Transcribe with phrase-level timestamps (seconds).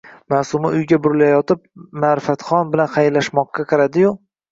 [0.33, 1.61] Maʼsuma uyiga burilayotib,
[2.05, 4.15] Maʼrifatxon bilan xayrlashmoqqa qaradi-yu